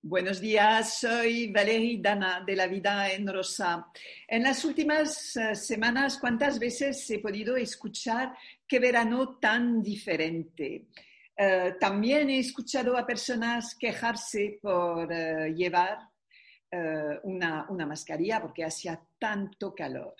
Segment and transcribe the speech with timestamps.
[0.00, 3.88] Buenos días, soy Valerie Dana de La Vida en Rosa.
[4.28, 8.32] En las últimas uh, semanas, ¿cuántas veces he podido escuchar
[8.66, 10.86] qué verano tan diferente?
[11.36, 15.98] Uh, también he escuchado a personas quejarse por uh, llevar
[17.24, 20.14] una, una mascarilla porque hacía tanto calor.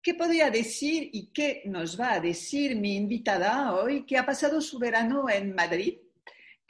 [0.00, 4.60] ¿Qué podría decir y qué nos va a decir mi invitada hoy que ha pasado
[4.60, 5.98] su verano en Madrid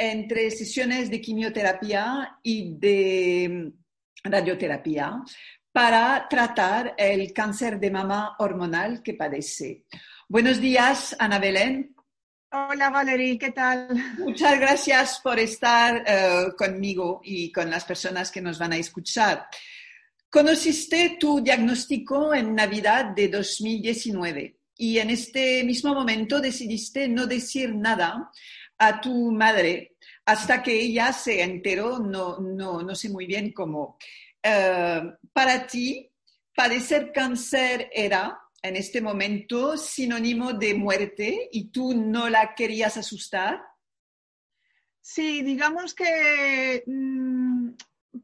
[0.01, 3.71] entre sesiones de quimioterapia y de
[4.25, 5.23] radioterapia
[5.71, 9.85] para tratar el cáncer de mama hormonal que padece?
[10.27, 11.95] Buenos días, Ana Belén.
[12.51, 13.89] Hola Valerie, ¿qué tal?
[14.19, 19.47] Muchas gracias por estar uh, conmigo y con las personas que nos van a escuchar.
[20.31, 27.75] Conociste tu diagnóstico en Navidad de 2019 y en este mismo momento decidiste no decir
[27.75, 28.31] nada
[28.79, 29.90] a tu madre
[30.25, 33.99] hasta que ella se enteró, no, no, no sé muy bien cómo.
[34.45, 36.11] Uh, para ti,
[36.55, 43.61] padecer cáncer era en este momento sinónimo de muerte y tú no la querías asustar?
[45.01, 47.71] Sí, digamos que mmm,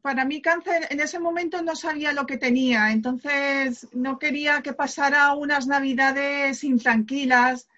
[0.03, 4.73] para mí cáncer en ese momento no sabía lo que tenía, entonces no quería que
[4.73, 7.69] pasara unas navidades intranquilas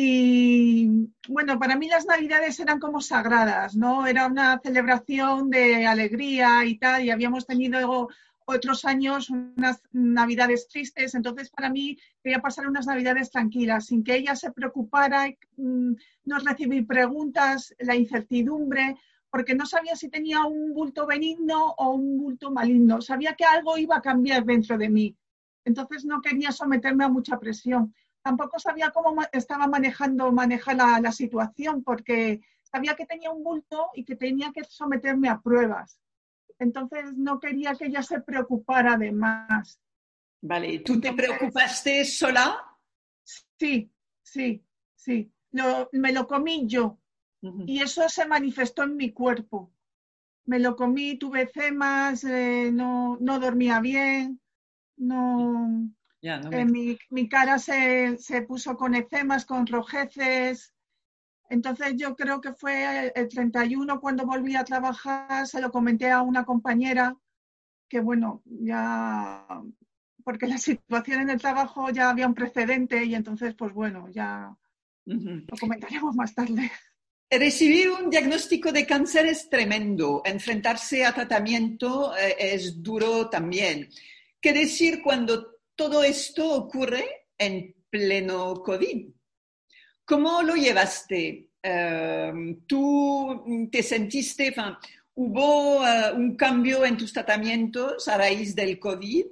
[0.00, 4.06] y bueno, para mí las navidades eran como sagradas, ¿no?
[4.06, 8.06] Era una celebración de alegría y tal, y habíamos tenido
[8.44, 14.14] otros años unas navidades tristes, entonces para mí quería pasar unas navidades tranquilas, sin que
[14.14, 15.92] ella se preocupara, mm,
[16.26, 18.94] no recibir preguntas, la incertidumbre,
[19.30, 23.00] porque no sabía si tenía un bulto benigno o un bulto maligno.
[23.00, 25.16] Sabía que algo iba a cambiar dentro de mí.
[25.64, 27.92] Entonces no quería someterme a mucha presión.
[28.22, 33.90] Tampoco sabía cómo estaba manejando manejar la, la situación, porque sabía que tenía un bulto
[33.94, 36.00] y que tenía que someterme a pruebas.
[36.58, 39.80] Entonces no quería que ella se preocupara de más.
[40.40, 42.64] Vale, ¿tú te preocupaste sola?
[43.58, 43.90] Sí,
[44.22, 44.64] sí,
[44.94, 45.32] sí.
[45.50, 46.98] Lo, me lo comí yo.
[47.40, 49.72] Y eso se manifestó en mi cuerpo.
[50.46, 54.40] Me lo comí, tuve cemas, eh, no, no, dormía bien,
[54.96, 55.88] no,
[56.20, 56.60] ya, no me...
[56.60, 60.72] eh, mi, mi, cara se, se, puso con eczemas, con rojeces.
[61.50, 66.22] Entonces yo creo que fue el 31 cuando volví a trabajar, se lo comenté a
[66.22, 67.16] una compañera
[67.88, 69.46] que bueno, ya,
[70.24, 74.54] porque la situación en el trabajo ya había un precedente y entonces pues bueno, ya
[75.06, 75.44] uh -huh.
[75.50, 76.70] lo comentaremos más tarde.
[77.30, 80.22] Recibir un diagnóstico de cáncer es tremendo.
[80.24, 83.90] Enfrentarse a tratamiento eh, es duro también.
[84.40, 89.06] ¿Qué decir cuando todo esto ocurre en pleno COVID?
[90.04, 91.50] ¿Cómo lo llevaste?
[91.62, 94.52] Uh, ¿Tú te sentiste,
[95.14, 99.26] hubo uh, un cambio en tus tratamientos a raíz del COVID?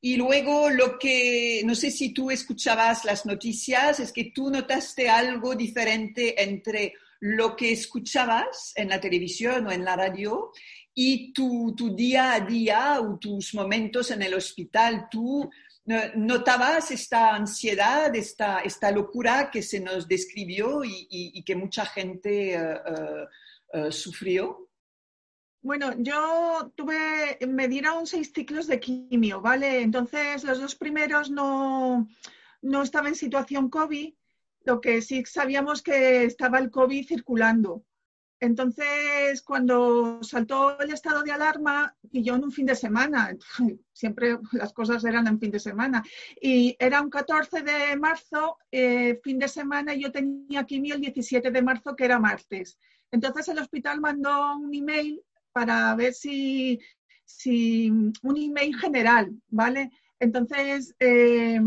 [0.00, 5.08] Y luego lo que, no sé si tú escuchabas las noticias, es que tú notaste
[5.08, 10.52] algo diferente entre lo que escuchabas en la televisión o en la radio
[10.94, 15.08] y tu, tu día a día o tus momentos en el hospital.
[15.10, 15.50] Tú
[16.16, 23.78] notabas esta ansiedad, esta, esta locura que se nos describió y, que mucha gente uh,
[23.80, 24.68] uh, uh, sufrió.
[25.62, 29.80] Bueno, yo tuve, me dieron seis ciclos de quimio, ¿vale?
[29.80, 32.06] Entonces, los dos primeros no,
[32.62, 34.14] no estaba en situación COVID,
[34.64, 37.84] lo que sí sabíamos que estaba el COVID circulando.
[38.40, 43.36] Entonces, cuando saltó el estado de alarma, y yo en un fin de semana,
[43.92, 46.04] siempre las cosas eran en fin de semana,
[46.40, 51.00] y era un 14 de marzo, eh, fin de semana, y yo tenía quimio el
[51.00, 52.78] 17 de marzo, que era martes.
[53.10, 55.22] Entonces el hospital mandó un email
[55.52, 56.78] para ver si,
[57.24, 59.90] si un email general, ¿vale?
[60.20, 61.60] Entonces, eh,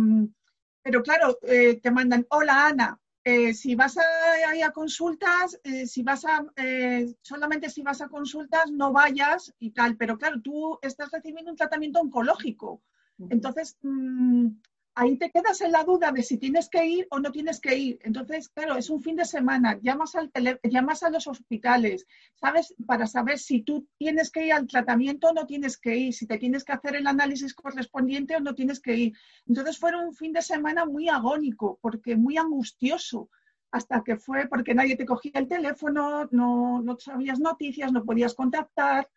[0.84, 5.86] pero claro, eh, te mandan, hola Ana, eh, si vas a, a, a consultas, eh,
[5.86, 10.42] si vas a, eh, solamente si vas a consultas, no vayas y tal, pero claro,
[10.42, 12.82] tú estás recibiendo un tratamiento oncológico.
[13.30, 14.48] Entonces, mmm,
[14.96, 17.76] ahí te quedas en la duda de si tienes que ir o no tienes que
[17.76, 18.00] ir.
[18.04, 22.06] Entonces, claro, es un fin de semana, llamas, al tele, llamas a los hospitales,
[22.36, 22.74] ¿sabes?
[22.86, 26.28] Para saber si tú tienes que ir al tratamiento o no tienes que ir, si
[26.28, 29.14] te tienes que hacer el análisis correspondiente o no tienes que ir.
[29.48, 33.30] Entonces, fue un fin de semana muy agónico, porque muy angustioso,
[33.72, 38.34] hasta que fue porque nadie te cogía el teléfono, no, no sabías noticias, no podías
[38.36, 39.08] contactar.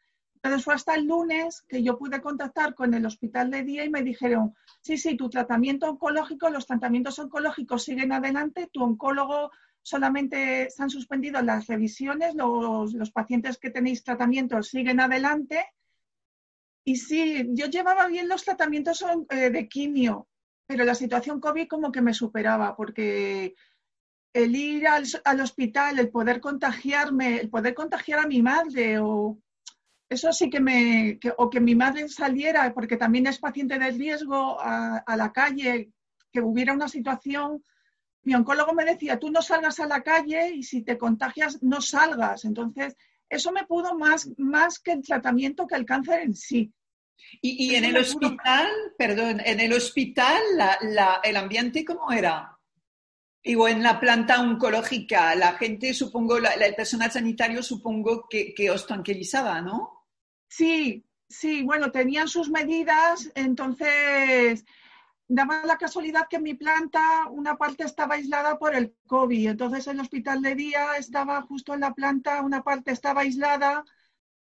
[0.44, 3.88] Entonces fue hasta el lunes que yo pude contactar con el hospital de día y
[3.88, 9.50] me dijeron, sí, sí, tu tratamiento oncológico, los tratamientos oncológicos siguen adelante, tu oncólogo
[9.80, 15.64] solamente se han suspendido las revisiones, los, pacientes que tenéis tratamiento siguen adelante.
[16.84, 20.28] Y sí, yo llevaba bien los tratamientos eh, de quimio,
[20.66, 23.54] pero la situación COVID como que me superaba, porque
[24.34, 29.38] el ir al, hospital, el poder contagiarme, el poder contagiar a mi madre, o
[30.08, 34.58] eso sí que me, o que mi madre saliera, porque también es paciente de riesgo,
[34.60, 35.90] a la calle,
[36.32, 37.62] que hubiera una situación
[38.24, 41.80] mi oncólogo me decía, tú no salgas a la calle y si te contagias, no
[41.80, 42.44] salgas.
[42.44, 42.96] Entonces,
[43.28, 46.72] eso me pudo más, más que el tratamiento que el cáncer en sí.
[47.40, 48.68] Y, en el hospital,
[48.98, 50.42] perdón, en el hospital,
[51.22, 52.53] el ambiente, ¿cómo era?
[53.44, 58.86] Digo, en la planta oncológica, la gente, supongo, el personal sanitario, supongo que, que os
[58.86, 60.06] tranquilizaba, ¿no?
[60.48, 64.64] Sí, sí, bueno, tenían sus medidas, entonces
[65.28, 67.00] daba la casualidad que en mi planta
[67.30, 71.80] una parte estaba aislada por el COVID, entonces el hospital de día estaba justo en
[71.80, 73.84] la planta, una parte estaba aislada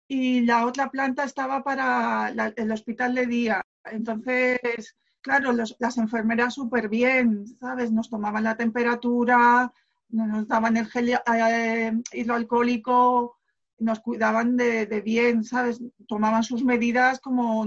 [0.06, 3.66] y la otra planta estaba para el hospital de día.
[3.84, 4.94] Entonces,
[5.24, 7.90] claro, las enfermeras súper bien, ¿sabes?
[7.90, 9.72] Nos tomaban la temperatura,
[10.10, 13.38] nos daban el gel eh, hidroalcohólico,
[13.78, 15.80] nos cuidaban de, bien, ¿sabes?
[16.06, 17.66] Tomaban sus medidas como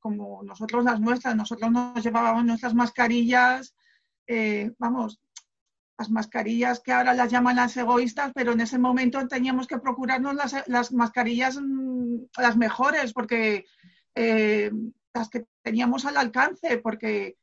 [0.00, 3.76] como nosotros las nuestras, nosotros nos llevábamos nuestras mascarillas,
[4.26, 5.20] eh, vamos,
[5.96, 10.34] las mascarillas que ahora las llaman las egoístas, pero en ese momento teníamos que procurarnos
[10.66, 13.66] las, mascarillas mm, las mejores, porque
[14.16, 14.72] eh,
[15.14, 17.36] las que teníamos al alcance, porque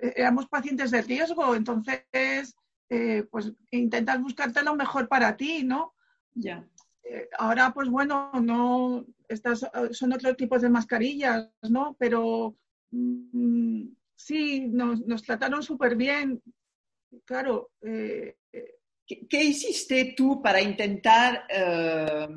[0.00, 2.04] éramos pacientes de riesgo, entonces,
[2.88, 5.94] eh, pues intentas buscarte lo mejor para ti, ¿no?
[6.34, 6.64] Ya.
[7.38, 11.96] ahora, pues bueno, no, estas eh, son otros tipos de mascarillas, ¿no?
[11.98, 12.56] Pero
[12.90, 13.84] mm,
[14.16, 16.42] sí, nos, trataron súper bien.
[17.24, 17.70] Claro.
[17.82, 18.36] Eh,
[19.06, 22.28] ¿Qué, hiciste tú para intentar eh,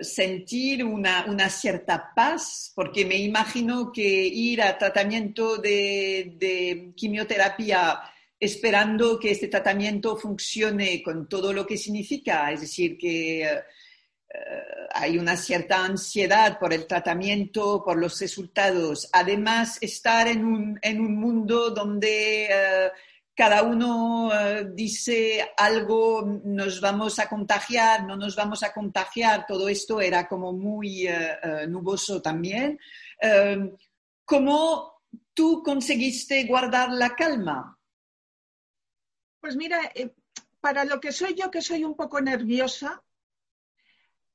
[0.00, 2.72] sentir una, cierta paz?
[2.74, 8.00] Porque me imagino que ir a tratamiento de, de quimioterapia
[8.42, 13.60] esperando que este tratamiento funcione con todo lo que significa, es decir, que eh,
[14.94, 19.08] hay una cierta ansiedad por el tratamiento, por los resultados.
[19.12, 22.90] Además, estar en un, en un mundo donde eh,
[23.34, 29.68] cada uno eh, dice algo, nos vamos a contagiar, no nos vamos a contagiar, todo
[29.68, 31.08] esto era como muy
[31.68, 32.78] nuboso también.
[34.24, 35.02] ¿Cómo
[35.34, 37.78] tú conseguiste guardar la calma?
[39.40, 39.80] Pues mira,
[40.60, 43.02] para lo que soy yo, que soy un poco nerviosa,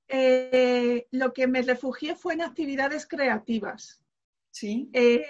[0.10, 4.02] eh, lo que me refugié fue en actividades creativas.
[4.59, 4.89] Sí.
[4.92, 5.24] Eh,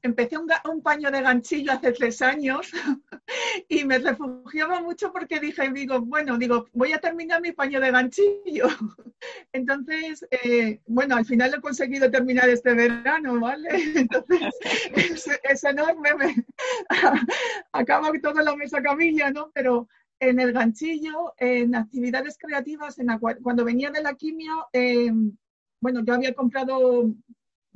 [0.00, 2.72] empecé un, paño de ganchillo hace tres años
[3.68, 7.90] y me refugiaba mucho porque dije, digo, bueno, digo, voy a terminar mi paño de
[7.90, 8.68] ganchillo.
[9.52, 13.68] Entonces, eh, bueno, al final lo he conseguido terminar este verano, ¿vale?
[13.96, 14.48] Entonces,
[15.42, 16.34] es, enorme, me,
[17.72, 19.50] acaba toda la mesa camilla, ¿no?
[19.52, 19.88] Pero
[20.20, 23.08] en el ganchillo, en actividades creativas, en
[23.42, 25.36] cuando venía de la quimio, em,
[25.82, 27.14] bueno, yo había comprado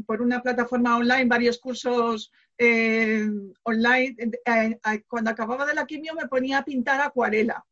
[0.06, 4.16] por una plataforma online varios cursos em, online.
[4.18, 7.64] Eh, eh, cuando acababa de la quimio me ponía a pintar acuarela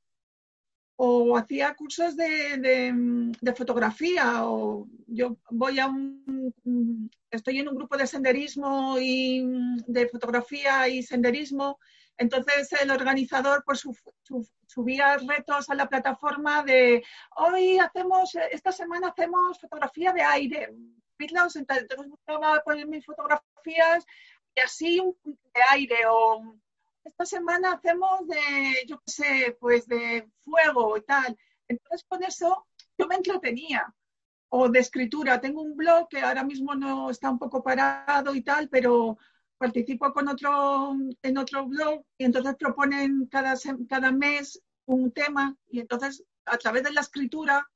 [0.96, 7.96] o hacía cursos de, de, fotografía o yo voy a un, estoy en un grupo
[7.96, 9.44] de senderismo y
[9.86, 11.78] de fotografía y senderismo
[12.18, 13.84] entonces el organizador pues,
[14.66, 17.02] subía retos a la plataforma de
[17.36, 20.74] hoy hacemos, esta semana hacemos fotografía de aire.
[21.30, 24.04] Entonces buscaba poner mis fotografías
[24.54, 26.56] y así de aire o
[27.04, 31.36] esta semana hacemos de, yo qué sé, pues de fuego y tal.
[31.68, 32.66] Entonces con eso
[32.98, 33.94] yo me entretenía.
[34.54, 35.40] O de escritura.
[35.40, 39.16] Tengo un blog que ahora mismo no está un poco parado y tal, pero
[39.56, 43.54] participo con otro, en otro blog y entonces proponen cada,
[43.88, 47.66] cada mes un tema y entonces a través de la escritura,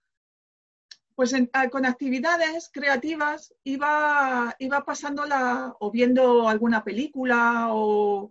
[1.17, 1.35] pues
[1.73, 8.31] con actividades creativas iba, iba pasándola o viendo alguna película o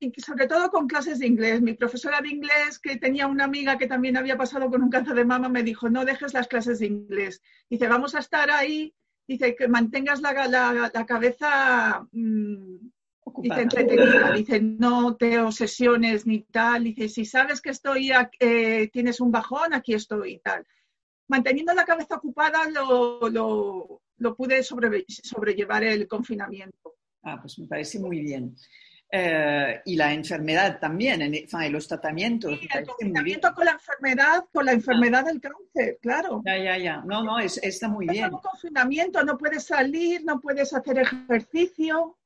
[0.00, 1.62] y sobre todo con clases de inglés.
[1.62, 5.14] Mi profesora de inglés, que tenía una amiga que también había pasado con un cáncer
[5.14, 7.42] de mama, me dijo, no dejes las clases de inglés.
[7.70, 8.94] Dice, vamos a estar ahí
[9.26, 10.32] dice que mantengas la,
[10.92, 12.76] la, cabeza mm,
[13.38, 19.20] dice, entretenida, dice no te obsesiones ni tal, dice si sabes que estoy, eh, tienes
[19.20, 20.66] un bajón, aquí estoy y tal.
[21.28, 26.96] Manteniendo la cabeza ocupada lo, lo, pude sobrellevar el confinamiento.
[27.22, 28.54] Ah, pues me parece muy bien.
[29.10, 32.58] eh, y la enfermedad también, en, en los tratamientos.
[32.58, 36.42] Sí, el confinamiento con la enfermedad, con la enfermedad del cáncer, claro.
[36.44, 37.02] Ya, ya, ya.
[37.06, 38.26] No, no, es, está muy bien.
[38.26, 42.18] Es un confinamiento, no puedes salir, no puedes hacer ejercicio.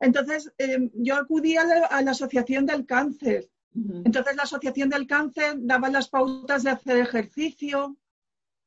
[0.00, 3.48] Entonces, em, yo acudí a la, Asociación del Cáncer.
[3.74, 7.96] Entonces, la Asociación del Cáncer daba las pautas de hacer ejercicio,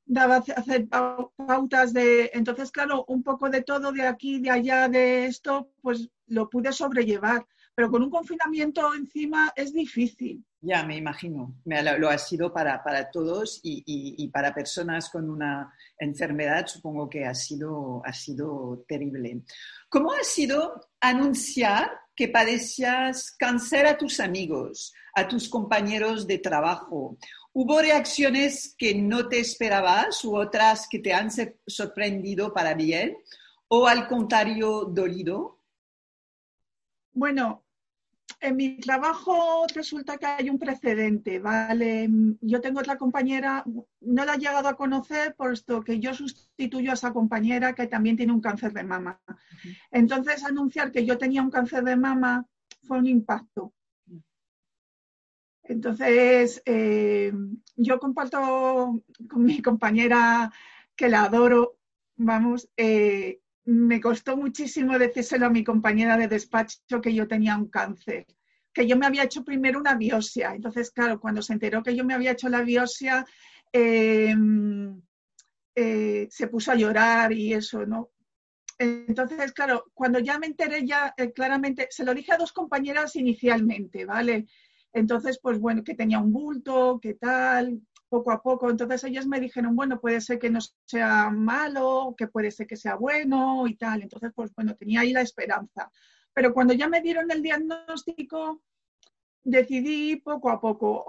[0.05, 2.31] daba hacer pautas de...
[2.33, 6.71] Entonces, claro, un poco de todo, de aquí, de allá, de esto, pues lo pude
[6.71, 7.45] sobrellevar.
[7.73, 10.45] Pero con un confinamiento encima es difícil.
[10.59, 11.55] Ya, me imagino.
[11.65, 17.25] Lo ha sido para, para todos y, y, para personas con una enfermedad, supongo que
[17.25, 19.41] ha sido, ha sido terrible.
[19.89, 27.17] ¿Cómo ha sido anunciar que padecías cáncer a tus amigos, a tus compañeros de trabajo?
[27.53, 31.29] ¿Hubo reacciones que no te esperabas u otras que te han
[31.67, 33.17] sorprendido para bien?
[33.67, 35.59] ¿O al contrario, dolido?
[37.13, 37.63] Bueno,
[38.41, 42.09] en mi trabajo resulta que hay un precedente, ¿vale?
[42.41, 43.63] Yo tengo otra compañera,
[44.01, 48.17] no la he llegado a conocer, puesto que yo sustituyo a esa compañera que también
[48.17, 49.21] tiene un cáncer de mama.
[49.91, 52.47] Entonces, anunciar que yo tenía un cáncer de mama
[52.83, 53.73] fue un impacto.
[55.63, 57.31] Entonces, eh,
[57.75, 60.51] yo comparto con mi compañera
[60.95, 61.77] que la adoro,
[62.15, 67.69] vamos, eh, me costó muchísimo decírselo a mi compañera de despacho que yo tenía un
[67.69, 68.25] cáncer,
[68.73, 70.53] que yo me había hecho primero una biopsia.
[70.55, 73.25] Entonces, claro, cuando se enteró que yo me había hecho la biopsia,
[73.73, 74.35] eh,
[75.75, 78.09] se puso a llorar y eso, ¿no?
[78.77, 84.05] Entonces, claro, cuando ya me enteré ya claramente, se lo dije a dos compañeras inicialmente,
[84.05, 84.47] ¿vale?
[84.91, 87.79] Entonces, pues bueno, que tenía un bulto, que tal,
[88.11, 88.69] poco a poco.
[88.69, 92.75] Entonces ellas me dijeron, bueno, puede ser que no sea malo, que puede ser que
[92.75, 94.01] sea bueno y tal.
[94.01, 95.89] Entonces, pues bueno, tenía ahí la esperanza.
[96.33, 98.61] Pero cuando ya me dieron el diagnóstico,
[99.43, 101.05] decidí poco a poco,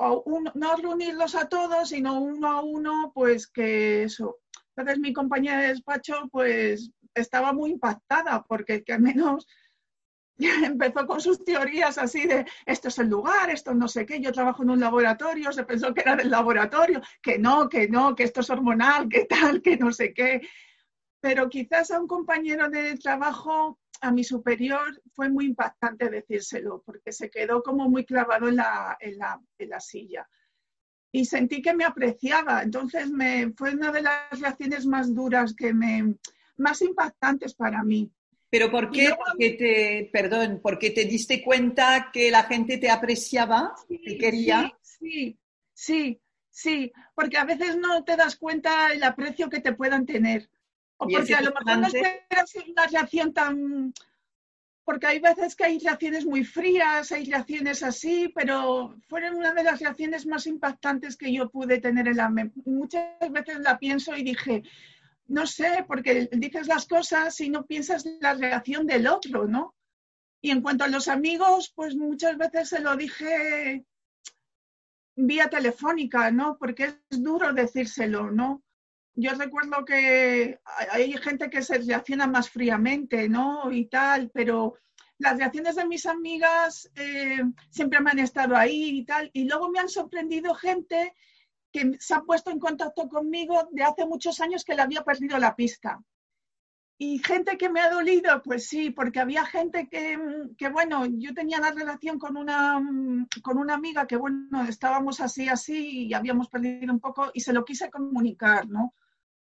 [0.55, 4.39] no reunirlos a todos, sino uno a uno, pues que eso.
[4.77, 9.47] Entonces mi compañera de despacho, pues estaba muy impactada porque que al menos
[10.65, 14.33] empezó con sus teorías así de esto es el lugar, esto no sé qué, yo
[14.33, 18.25] trabajo en un laboratorio, se pensó que era del laboratorio, que no, que no, que
[18.25, 20.41] esto es hormonal, que tal, que no sé qué.
[21.21, 27.13] Pero quizás a un compañero de trabajo, a mi superior, fue muy impactante decírselo, porque
[27.13, 30.29] se quedó como muy clavado en la, en la, en la silla.
[31.13, 35.73] Y sentí que me apreciaba, entonces me, fue una de las reacciones más duras que
[35.73, 36.17] me,
[36.57, 38.11] más impactantes para mí
[38.53, 39.09] pero ¿por qué?
[39.17, 44.71] porque te, perdón, porque te diste cuenta que la gente te apreciaba, te quería.
[44.83, 45.39] Sí,
[45.73, 50.51] sí, sí, porque a veces no te das cuenta el aprecio que te puedan tener.
[50.99, 53.95] O porque a lo mejor no esperas una reacción tan...
[54.85, 59.65] Porque hay veces que hay reacciones muy frías, hay reacciones así, pero fueron una de
[59.65, 62.31] las reacciones más impactantes que yo pude tener en la...
[62.67, 64.63] Muchas veces la pienso y dije,
[65.27, 69.75] no sé, porque dices las cosas y no piensas la reacción del otro, ¿no?
[70.41, 73.85] Y en cuanto a los amigos, pues muchas veces se lo dije
[75.15, 76.57] vía telefónica, ¿no?
[76.59, 78.63] Porque es duro decírselo, ¿no?
[79.15, 80.59] Yo recuerdo que
[80.91, 83.71] hay gente que se reacciona más fríamente, ¿no?
[83.71, 84.79] Y tal, pero
[85.19, 89.31] las reacciones de mis amigas eh, siempre me han estado ahí y tal.
[89.33, 91.15] Y luego me han sorprendido gente
[91.73, 95.39] que se ha puesto en contacto conmigo de hace muchos años que le había perdido
[95.39, 96.01] la pista.
[96.99, 100.17] Y gente que me ha dolido, pues sí, porque había gente que,
[100.57, 102.81] que, bueno, yo tenía la relación con una,
[103.43, 107.53] con una amiga que, bueno, estábamos así, así y habíamos perdido un poco y se
[107.53, 108.95] lo quise comunicar, ¿no?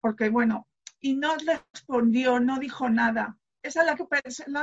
[0.00, 0.66] Porque, bueno,
[1.00, 3.38] y no respondió, no dijo nada.
[3.62, 3.96] Esa es la,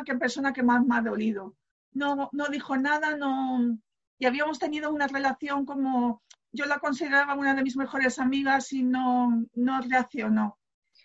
[0.03, 1.55] que, persona que más me ha dolido.
[1.93, 3.79] No, no dijo nada, no.
[4.19, 6.21] Y habíamos tenido una relación como
[6.53, 10.59] yo la consideraba una de mis mejores amigas y no, no reaccionó.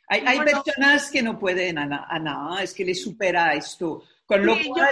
[0.07, 4.05] Hay, hay personas que no pueden, Ana, Ana, es que le supera esto.
[4.25, 4.89] Con lo cual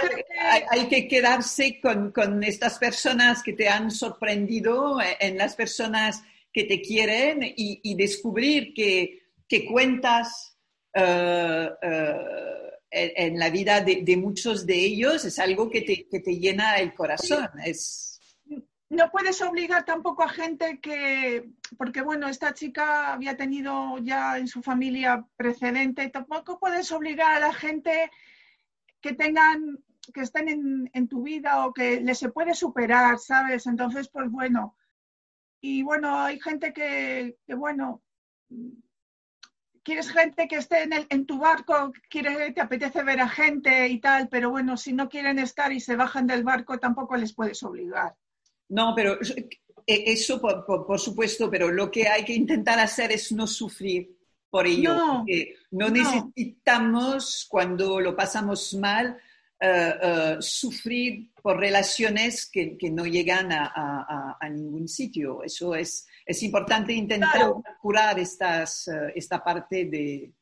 [0.71, 6.23] hay, que quedarse con, con, estas personas que te han sorprendido, eh, en las personas
[6.51, 10.57] que te quieren y, y descubrir que, que cuentas
[10.95, 16.07] uh, uh, en, en, la vida de, de, muchos de ellos es algo que te,
[16.07, 17.47] que te llena el corazón.
[17.63, 18.16] Es,
[18.89, 24.47] no puedes obligar tampoco a gente que, porque bueno, esta chica había tenido ya en
[24.47, 28.09] su familia precedente, tampoco puedes obligar a la gente
[29.01, 33.67] que tengan, que estén en, tu vida o que les se puede superar, ¿sabes?
[33.67, 34.77] Entonces, pues bueno,
[35.59, 38.01] y bueno, hay gente que, que bueno,
[39.83, 43.89] quieres gente que esté en, el, en tu barco, quiere, te apetece ver a gente
[43.89, 47.33] y tal, pero bueno, si no quieren estar y se bajan del barco, tampoco les
[47.33, 48.15] puedes obligar.
[48.69, 49.17] No, pero
[49.87, 54.17] e, eso por, por, supuesto, pero lo que hay que intentar hacer es no sufrir
[54.49, 54.93] por ello.
[54.93, 55.25] No,
[55.71, 59.17] no, necesitamos, cuando lo pasamos mal,
[59.61, 65.43] uh, uh, sufrir por relaciones que, que no llegan a, a, a, ningún sitio.
[65.43, 67.63] Eso es, es importante intentar Claro.
[67.81, 70.33] curar estas, uh, esta parte de...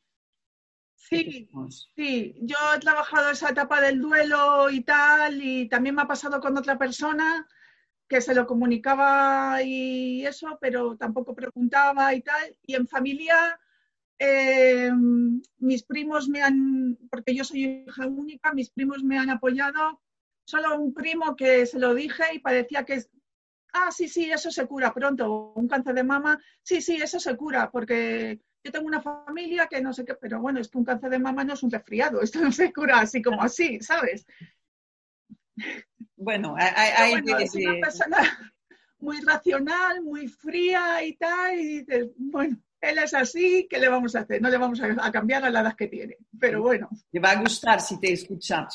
[0.96, 1.48] Sí,
[1.94, 6.40] sí, yo he trabajado esa etapa del duelo y tal, y también me ha pasado
[6.40, 7.46] con otra persona
[8.08, 12.56] que se lo comunicaba y eso, pero tampoco preguntaba y tal.
[12.64, 13.58] Y en familia,
[14.18, 14.90] eh,
[15.58, 20.00] mis primos me han, porque yo soy hija única, mis primos me han apoyado.
[20.44, 23.02] Solo un primo que se lo dije y parecía que,
[23.72, 25.52] ah, sí, sí, eso se cura pronto.
[25.54, 29.80] Un cáncer de mama, sí, sí, eso se cura, porque yo tengo una familia que
[29.80, 32.20] no sé qué, pero bueno, es que un cáncer de mama no es un resfriado,
[32.20, 34.26] esto no se cura así como así, ¿sabes?
[36.16, 38.16] Bueno, hay, bueno, es una persona
[38.98, 44.16] muy racional, muy fría y tal, y dices, bueno, él es así, ¿qué le vamos
[44.16, 44.40] a hacer?
[44.40, 46.88] No le vamos a, a cambiar a la edad que tiene, pero bueno.
[47.10, 48.66] te va a gustar si te escucha.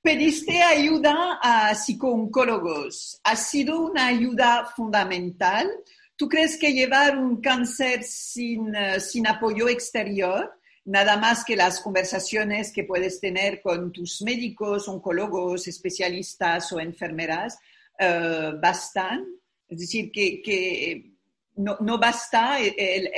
[0.00, 3.20] Pediste ayuda a psicooncólogos.
[3.24, 5.70] ¿Ha sido una ayuda fundamental?
[6.14, 11.80] ¿Tú crees que llevar un cáncer sin, eh, sin apoyo exterior, nada más que las
[11.80, 17.58] conversaciones que puedes tener con tus médicos, oncólogos, especialistas o enfermeras,
[17.98, 19.24] eh, bastan?
[19.68, 21.10] Es decir, que,
[21.56, 23.10] no, basta eh,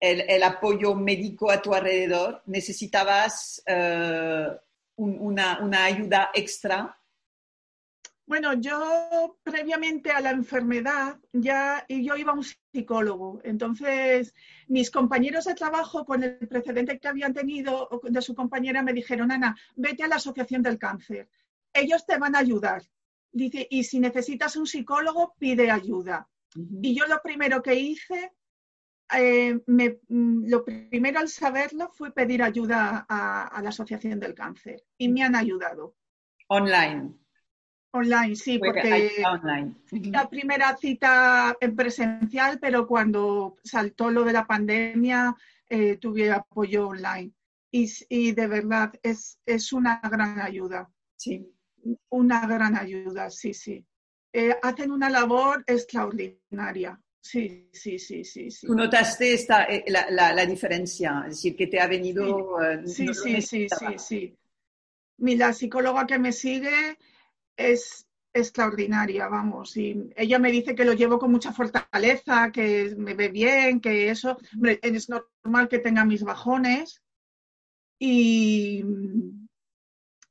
[0.00, 4.46] el, apoyo médico a tu alrededor, necesitabas eh,
[4.96, 6.96] un- una, una ayuda extra.
[8.30, 13.40] Bueno, yo previamente a la enfermedad ya y yo iba a un psicólogo.
[13.42, 14.32] Entonces,
[14.68, 19.32] mis compañeros de trabajo, con el precedente que habían tenido de su compañera, me dijeron,
[19.32, 21.28] Ana, vete a la Asociación del Cáncer.
[21.72, 22.82] Ellos te van a ayudar.
[23.32, 26.28] Dice, y si necesitas un psicólogo, pide ayuda.
[26.82, 28.32] Y yo lo primero que hice,
[29.12, 34.34] eh, me- mm, lo primero al saberlo fue pedir ayuda a, a la Asociación del
[34.34, 34.84] Cáncer.
[34.98, 35.96] Y me han ayudado.
[36.46, 37.19] Online.
[37.92, 39.74] Online, sí, porque online.
[40.12, 45.34] la primera cita en presencial, pero cuando saltó lo de la pandemia,
[45.68, 47.32] eh, tuve apoyo online.
[47.72, 51.46] Y, y de verdad es, es una gran ayuda, Sí.
[52.10, 53.84] una gran ayuda, sí, sí.
[54.32, 57.00] Eh, hacen una labor extraordinaria.
[57.20, 58.66] Sí, sí, sí, sí, sí.
[58.66, 61.24] ¿Tú notaste esta, eh, la, la, la diferencia?
[61.26, 62.62] Es decir, que te ha venido...
[62.62, 64.36] eh, Sí, no sí, sí, sí, sí.
[65.18, 66.96] Mi, la psicóloga que me sigue
[67.68, 69.76] es extraordinaria, vamos.
[69.76, 74.10] Y ella me dice que lo llevo con mucha fortaleza, que me ve bien, que
[74.10, 74.36] eso.
[74.54, 77.02] Hombre, es normal que tenga mis bajones,
[77.98, 78.82] y,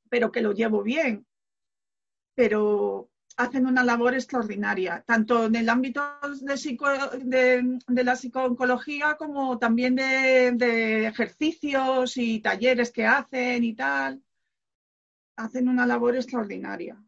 [0.10, 1.26] pero que lo llevo bien.
[2.36, 6.02] Pero hacen una labor extraordinaria, tanto en el ámbito
[6.42, 14.22] de, psico- de, la psicooncología como también de ejercicios y talleres que hacen y tal.
[15.38, 17.04] Hacen una labor extraordinaria.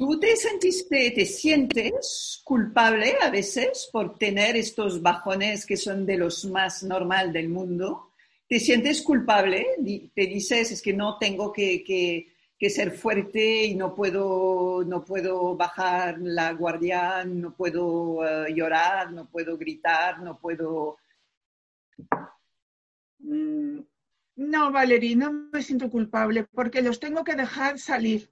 [0.00, 6.16] ¿Tú te sentiste, te sientes culpable a veces por tener estos bajones que son de
[6.16, 8.14] los más normal del mundo?
[8.48, 9.66] ¿Te sientes culpable?
[10.14, 12.24] ¿Te dices, es que no tengo que
[12.70, 19.28] ser fuerte y no puedo, no puedo bajar la guardia, no puedo eh, llorar, no
[19.28, 20.96] puedo gritar, no puedo...
[23.18, 23.80] Mm,
[24.36, 28.30] No, Valerie, no me siento culpable porque los tengo que dejar salir.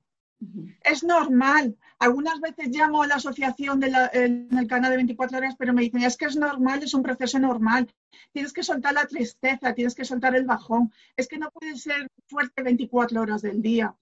[0.83, 1.77] Es normal.
[1.98, 5.72] Algunas veces llamo a la asociación de la- en el canal de 24 horas, pero
[5.72, 7.92] me dicen, es que es normal, es un proceso normal.
[8.33, 10.92] Tienes que soltar la tristeza, tienes que soltar el bajón.
[11.16, 13.94] Es que no puedes ser fuerte 24 horas del día.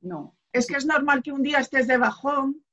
[0.00, 0.34] No.
[0.52, 2.64] Es que es normal que un día estés de bajón.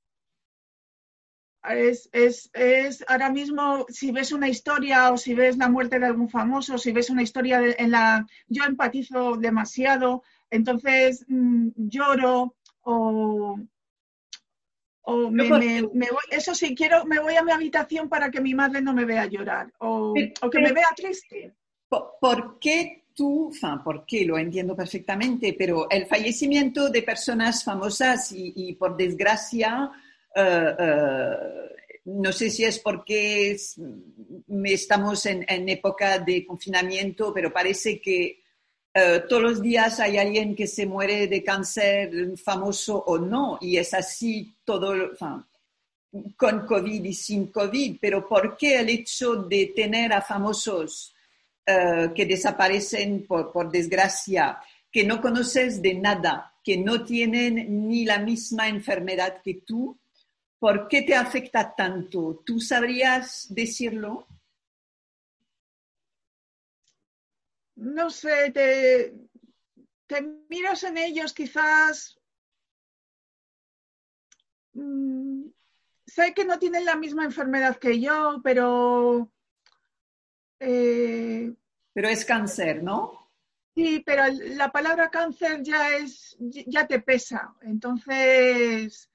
[1.67, 6.05] Es, es, es ahora mismo, si ves una historia o si ves la muerte de
[6.05, 8.25] algún famoso, si ves una historia de- en la...
[8.47, 13.57] Yo empatizo demasiado, entonces mm, lloro o,
[15.01, 16.21] o me, me- me voy...
[16.31, 19.25] Eso sí, quiero, me voy a mi habitación para que mi madre no me vea
[19.27, 21.53] llorar o, Pero- o que pero- me vea triste.
[21.87, 27.63] ¿Por, por qué tú, enfin, por qué lo entiendo perfectamente, pero el fallecimiento de personas
[27.63, 29.91] famosas y, y por desgracia,
[30.35, 31.35] eh, eh,
[32.05, 38.01] no sé si es porque es- mm, estamos en, en época de confinamiento, pero parece
[38.01, 38.41] que
[38.97, 43.75] eh, todos los días hay alguien que se muere de cáncer, famoso o no, y
[43.75, 45.11] es así todo,
[46.37, 51.13] con COVID y sin COVID, pero ¿por qué el hecho de tener a famosos
[51.65, 58.19] eh, que desaparecen por desgracia, que no conoces de nada, que no tienen ni la
[58.19, 59.99] misma enfermedad que tú,
[60.57, 62.43] ¿por qué te afecta tanto?
[62.45, 64.25] ¿Tú sabrías decirlo?
[67.75, 69.13] No sé, te,
[70.07, 72.17] te miras en ellos quizás
[74.73, 75.47] mm,
[76.05, 79.31] sé que no tienen la misma enfermedad que yo, pero...
[80.59, 81.53] Eh,
[81.93, 83.31] pero es cáncer, ¿no?
[83.75, 84.23] Sí, pero
[84.55, 87.53] la palabra cáncer ya es, ya te pesa.
[87.61, 89.09] Entonces,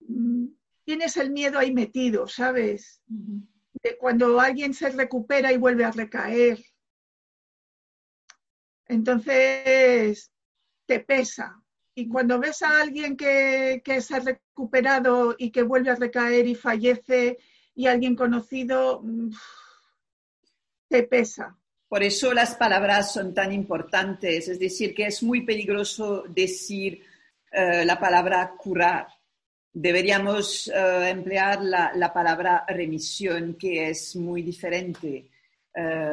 [0.00, 0.46] mm,
[0.84, 3.02] tienes el miedo ahí metido, ¿sabes?
[3.06, 6.58] De cuando alguien se recupera y vuelve a recaer.
[8.90, 10.32] Entonces,
[10.84, 11.62] te pesa.
[11.94, 16.56] Y cuando ves a alguien que, se ha recuperado y que vuelve a recaer y
[16.56, 17.38] fallece
[17.74, 19.30] y alguien conocido, mm,
[20.88, 21.56] te pesa.
[21.88, 27.02] Por eso las palabras son tan importantes, es decir, que es muy peligroso decir
[27.52, 29.06] eh, la palabra curar.
[29.72, 35.28] Deberíamos eh, emplear la, palabra remisión, que es muy diferente.
[35.74, 36.09] Eh,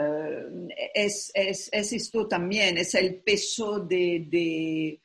[0.94, 5.00] es, esto también, es el peso de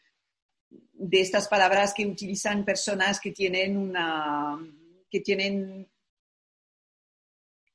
[1.03, 4.57] de estas palabras que utilizan personas que tienen una
[5.11, 5.88] que tienen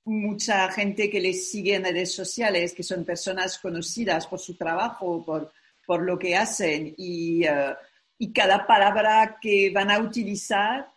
[0.06, 5.24] mucha gente que les sigue en redes sociales, que son personas conocidas por su trabajo,
[5.26, 5.52] por,
[5.86, 7.76] por lo que hacen, y, eh,
[8.18, 10.90] y, cada palabra que van a utilizar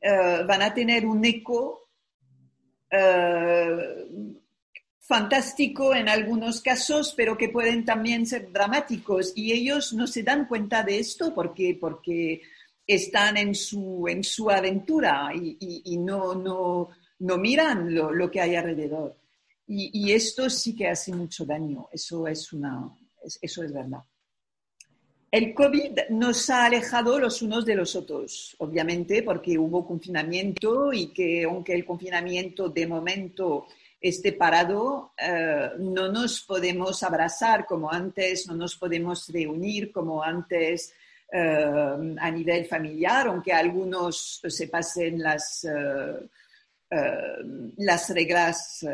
[0.00, 1.88] eh, van a tener un eco
[2.92, 4.39] uh,
[5.10, 9.32] fantástico en algunos casos, pero que pueden también ser dramáticos.
[9.34, 12.42] Y ellos no se dan cuenta de esto porque, porque
[12.86, 19.16] están en su, en su aventura y, no, no, no, miran lo, que hay alrededor.
[19.66, 22.88] Y, esto sí que hace mucho daño, eso es, una,
[23.42, 24.04] eso es verdad.
[25.28, 31.08] El COVID nos ha alejado los unos de los otros, obviamente, porque hubo confinamiento y
[31.08, 33.66] que aunque el confinamiento de momento
[34.00, 40.94] este parado, eh, no nos podemos abrazar como antes, no nos podemos reunir como antes
[41.30, 46.28] eh, a nivel familiar, aunque algunos se pasen las, eh,
[47.76, 48.86] las reglas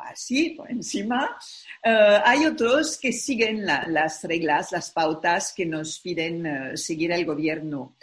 [0.00, 1.36] así por encima.
[1.82, 7.94] hay otros que siguen las reglas, las pautas que nos piden seguir el gobierno.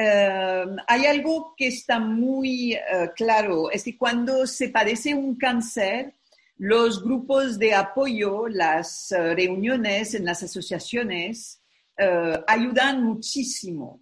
[0.00, 6.14] Em, hay algo que está muy eh, claro, es que cuando se padece un cáncer,
[6.58, 11.60] los grupos de apoyo, las eh, reuniones en las asociaciones
[11.96, 14.00] eh, ayudan muchísimo.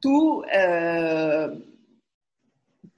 [0.00, 0.42] Tú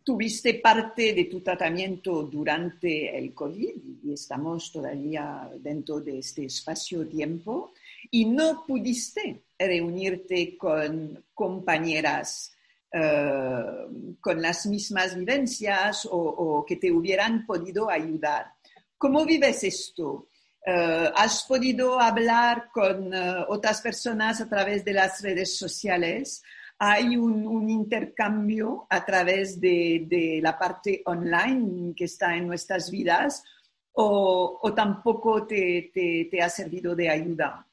[0.03, 7.73] tuviste parte de tu tratamiento durante el COVID y estamos todavía dentro de este espacio-tiempo
[8.11, 12.55] y no pudiste reunirte con compañeras
[12.91, 18.55] eh, con las mismas vivencias o, que te hubieran podido ayudar.
[18.97, 20.29] ¿Cómo vives esto?
[20.65, 26.43] Eh, ¿Has podido hablar con eh, otras personas a través de las redes sociales?
[26.79, 33.45] ¿Hay un, intercambio a través de, la parte online que está en nuestras vidas
[33.93, 37.68] o, tampoco te ha servido de ayuda?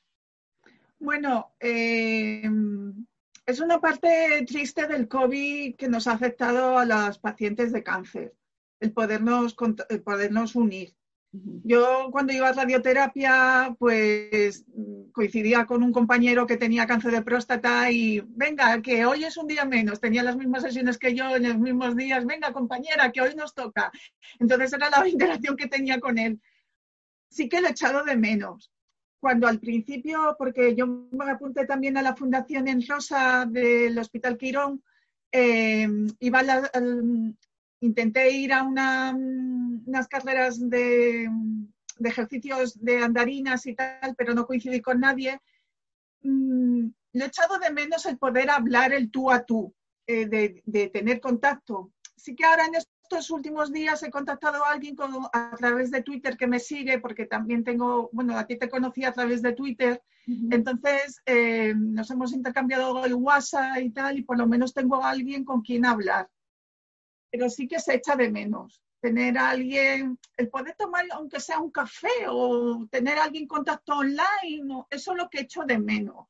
[1.06, 2.50] Bueno, eh,
[3.46, 8.34] es una parte triste del COVID que nos ha afectado a las pacientes de cáncer,
[8.80, 9.56] el podernos,
[10.04, 10.96] podernos unir.
[11.64, 14.66] Yo cuando iba a radioterapia, pues
[15.12, 19.46] coincidía con un compañero que tenía cáncer de próstata y venga, que hoy es un
[19.46, 23.22] día menos, tenía las mismas sesiones que yo en los mismos días, venga compañera, que
[23.22, 23.92] hoy nos toca.
[24.40, 26.42] Entonces era la interacción que tenía con él.
[27.30, 28.72] Sí que lo he echado de menos
[29.20, 34.38] cuando al principio, porque yo me apunté también a la Fundación en Rosa del Hospital
[34.38, 34.84] Quirón,
[35.32, 35.88] eh,
[36.20, 36.42] iba
[37.82, 41.28] intenté ir a unas carreras de,
[42.04, 45.40] ejercicios de andarinas y tal, pero no coincidí con nadie.
[46.22, 49.74] Mm, le he echado de menos el poder hablar el tú a tú,
[50.08, 51.92] eh, de, de, tener contacto.
[52.16, 52.76] Sí que ahora en
[53.16, 54.96] estos últimos días he contactado a alguien
[55.32, 59.06] a través de Twitter que me sigue, porque también tengo, bueno, a ti te conocí
[59.06, 60.02] a través de Twitter,
[60.52, 65.12] entonces eh, nos hemos intercambiado el WhatsApp y tal, y por lo menos tengo a
[65.12, 66.30] alguien con quien hablar.
[67.32, 71.60] Pero sí que se echa de menos tener a alguien, el poder tomar aunque sea
[71.60, 76.28] un café o tener a alguien contacto online, eso es lo que echo de menos.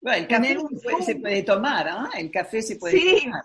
[0.00, 0.56] Bueno, el café
[1.02, 2.10] se puede tomar, ¿ah?
[2.16, 3.44] El café se puede tomar.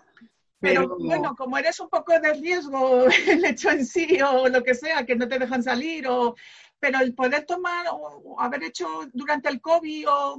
[0.66, 4.74] Pero, bueno, como eres un poco de riesgo el hecho en sí o lo que
[4.74, 6.34] sea, que no te dejan salir o
[6.78, 10.34] pero el poder tomar o, haber hecho durante el COVID o,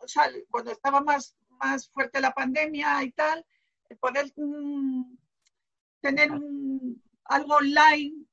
[0.00, 3.44] o sea, cuando estaba más, más fuerte la pandemia y tal,
[3.90, 5.16] el poder mm,
[6.00, 8.24] tener un, algo online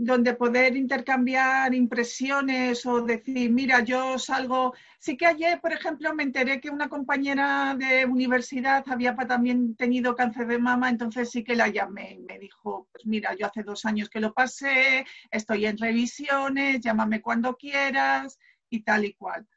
[0.00, 4.72] donde poder intercambiar impresiones o decir, mira, yo salgo.
[5.00, 10.14] Sí que ayer, por ejemplo, me enteré que una compañera de universidad había también tenido
[10.14, 13.64] cáncer de mama, entonces sí que la llamé y me dijo, pues mira, yo hace
[13.64, 18.38] dos años que lo pasé, estoy en revisiones, llámame cuando quieras
[18.70, 19.48] y tal y cual.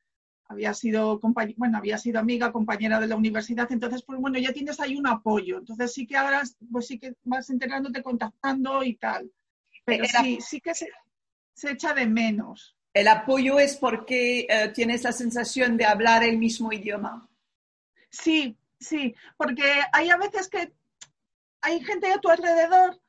[0.46, 1.20] Había sido,
[1.56, 5.08] bueno, había sido amiga, compañera de la universidad, entonces, pues bueno, ya tienes ahí un
[5.08, 5.60] apoyo.
[5.60, 9.32] Entonces sí que ahora, pues sí que vas enterándote, contactando y tal.
[9.86, 10.90] Pero sí, sí que se,
[11.64, 12.76] echa de menos.
[12.94, 17.30] ¿El apoyo es porque eh, tienes la sensación de hablar el mismo idioma?
[18.10, 19.64] Sí, sí, porque
[19.94, 20.74] hay a veces que
[21.62, 23.00] hay gente a tu alrededor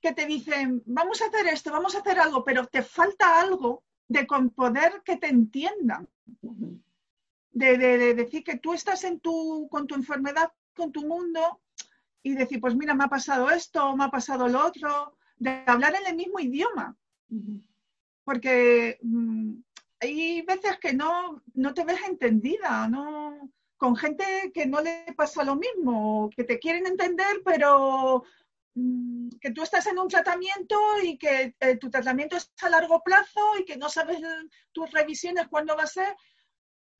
[0.00, 3.82] que te dicen, vamos a hacer esto, vamos a hacer algo, pero te falta algo
[4.08, 6.08] de poder que te entiendan.
[7.52, 11.60] De, de, decir que tú estás en tu, con tu enfermedad, con tu mundo,
[12.22, 15.94] y decir, pues mira, me ha pasado esto, me ha pasado lo otro, de hablar
[15.96, 16.96] en el mismo idioma.
[18.24, 19.54] Porque mm,
[19.98, 23.50] hay veces que no, no te ves entendida, ¿no?
[23.80, 28.22] con gente que no le pasa lo mismo, que te quieren entender, pero
[28.74, 33.02] mm, que tú estás en un tratamiento y que eh, tu tratamiento es a largo
[33.02, 34.18] plazo y que no sabes
[34.72, 36.14] tus revisiones cuándo va a ser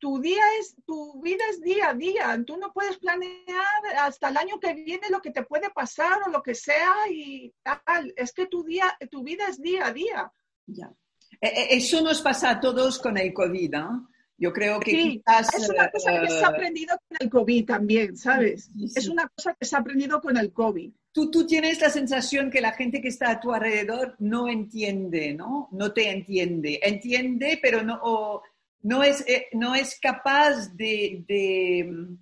[0.00, 2.42] tu día es, tu vida es día a día.
[2.44, 3.66] Tú no puedes planear
[3.98, 7.52] hasta el año que viene lo que te puede pasar o lo que sea y
[7.62, 8.12] tal.
[8.16, 10.32] Es que tu día, tu vida es día a día.
[10.66, 10.92] Ya.
[11.40, 14.08] E, e, eso nos pasa a todos con el COVID, ¿no?
[14.40, 15.22] Yo creo que sí,
[15.54, 18.70] Es una cosa que se ha eh, aprendido con el COVID también, ¿sabes?
[18.96, 20.90] Es una cosa que se ha aprendido con el COVID.
[21.12, 25.34] Tú, tú tienes la sensación que la gente que está a tu alrededor no entiende,
[25.34, 25.68] ¿no?
[25.72, 26.80] No te entiende.
[26.82, 28.40] Entiende, pero no,
[28.82, 32.16] no es, eh, no es capaz de, de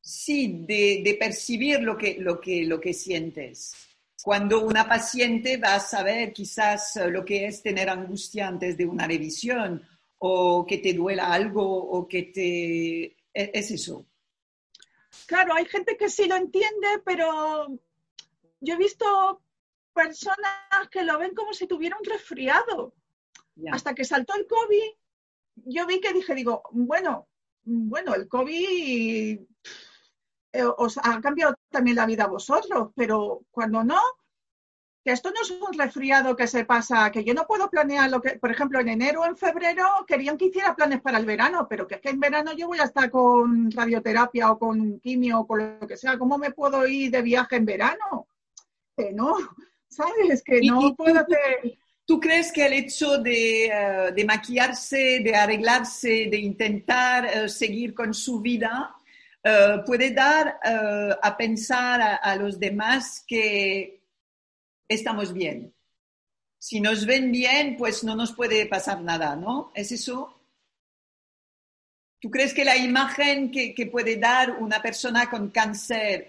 [0.00, 3.74] sí, de, percibir lo que, lo, que, lo que sientes.
[4.22, 8.86] Cuando una paciente va a saber quizás eh, lo que es tener angustia antes de
[8.86, 9.82] una revisión
[10.18, 13.04] o que te duela algo o que te...
[13.04, 14.06] E, es eso.
[15.26, 17.66] Claro, hay gente que sí lo entiende, pero
[18.60, 19.42] yo he visto
[19.92, 22.94] personas que lo ven como si tuviera un resfriado.
[23.70, 24.92] Hasta que saltó el COVID
[25.56, 27.28] yo vi que dije, digo, bueno,
[27.64, 29.40] bueno, el COVID
[30.52, 34.00] eh, os ha cambiado también la vida a vosotros, pero cuando no,
[35.04, 38.22] que esto no es un resfriado que se pasa, que yo no puedo planear lo
[38.22, 41.66] que, por ejemplo, en enero o en febrero querían que hiciera planes para el verano,
[41.68, 45.40] pero que es que en verano yo voy a estar con radioterapia o con quimio
[45.40, 48.28] o con lo que sea, ¿cómo me puedo ir de viaje en verano?
[48.96, 49.36] Que no,
[49.88, 50.42] ¿sabes?
[50.42, 51.78] Que no puedo hacer...
[52.06, 58.12] ¿Tú crees que el hecho de, eh, maquillarse, de arreglarse, de intentar eh, seguir con
[58.12, 58.94] su vida,
[59.42, 60.58] eh, puede dar
[61.22, 64.02] a pensar a, los demás que
[64.86, 65.72] estamos bien?
[66.58, 69.72] Si nos ven bien, pues no nos puede pasar nada, ¿no?
[69.74, 70.40] ¿Es eso?
[72.20, 76.28] ¿Tú crees que la imagen que, que puede dar una persona con cáncer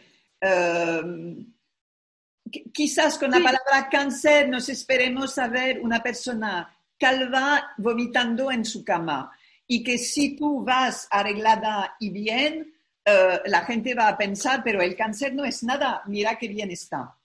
[2.73, 8.83] quizás con la palabra cáncer nos esperemos a ver una persona calva vomitando en su
[8.83, 9.31] cama
[9.67, 14.81] y que si tú vas arreglada y bien, eh, la gente va a pensar, pero
[14.81, 17.15] el cáncer no es nada, mira qué bien está.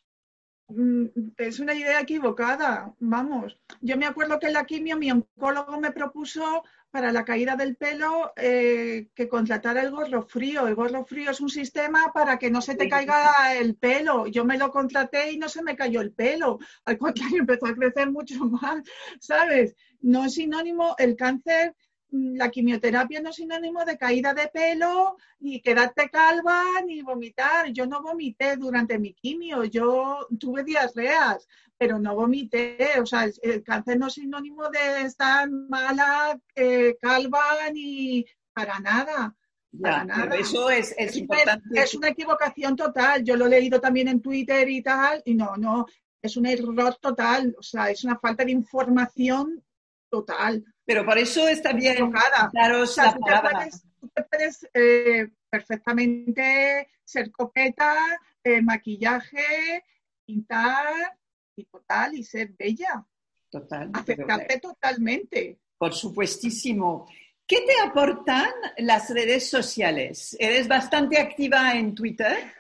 [0.69, 1.07] Mm,
[1.37, 3.59] es una idea equivocada, vamos.
[3.81, 7.77] Yo me acuerdo que en la quimio mi oncólogo me propuso para la caída del
[7.77, 10.67] pelo eh, que contratara el gorro frío.
[10.67, 14.27] El gorro frío es un sistema para que no se te caiga el pelo.
[14.27, 16.59] Yo me lo contraté y no se me cayó el pelo.
[16.85, 18.83] Al contrario, empezó a crecer mucho más,
[19.21, 19.75] ¿sabes?
[20.01, 21.75] No es sinónimo, el cáncer
[22.13, 27.73] la quimioterapia no es sinónimo de caída de pelo, ni quedarte calva, ni vomitar.
[27.73, 31.47] Yo no vomité durante mi quimio, yo tuve diarreas,
[31.79, 32.77] pero no vomité.
[33.01, 37.43] O sea, el, cáncer no es sinónimo de estar mala, eh, calva,
[37.73, 39.35] ni para nada.
[39.81, 40.37] Para nada.
[40.37, 41.81] Eso es, es, importante.
[41.81, 43.23] Es una equivocación total.
[43.23, 45.87] Yo lo he leído también en Twitter y tal, y no, no,
[46.21, 47.55] es un error total.
[47.57, 49.63] O sea, es una falta de información
[50.11, 50.65] total.
[50.91, 52.13] Pero por eso está bien
[52.53, 53.69] daros la palabra.
[54.01, 57.95] Tú puedes, eh, perfectamente ser coqueta,
[58.43, 59.85] eh, maquillaje,
[60.27, 61.17] pintar
[61.55, 63.07] y total, y ser bella.
[63.49, 63.89] Total.
[63.95, 65.61] Aceptarte totalmente.
[65.79, 67.07] Por supuestísimo.
[67.47, 70.37] ¿Qué te aportan las redes sociales?
[70.41, 72.53] Eres bastante activa en Twitter.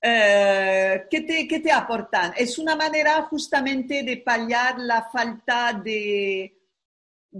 [0.00, 2.34] Eh, ¿qué, te, ¿Qué te aportan?
[2.36, 6.57] ¿Es una manera justamente de paliar la falta de,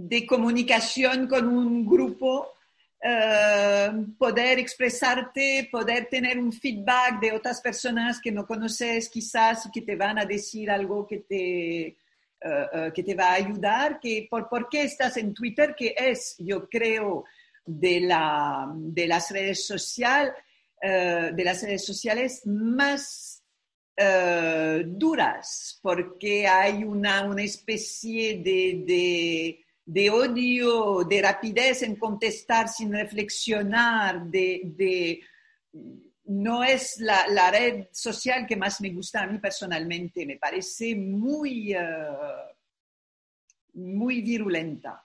[0.07, 2.53] de comunicación con un grupo
[3.01, 9.71] eh, poder expresarte, poder tener un feedback de otras personas que no conoces quizás y
[9.71, 11.95] que te van a decir algo que te, eh,
[12.41, 16.35] eh, que te va a ayudar, que por, por, qué estás en Twitter, que es,
[16.39, 17.23] yo creo,
[17.65, 20.33] de, la, de las redes sociales,
[20.81, 23.43] de las redes sociales más
[24.85, 32.93] duras, porque hay una, una especie de, de de odio, de rapidez en contestar sin
[32.93, 35.19] reflexionar, de,
[36.25, 41.73] no es la, red social que más me gusta a mí personalmente, me parece muy,
[41.73, 41.79] eh,
[43.73, 45.03] muy virulenta.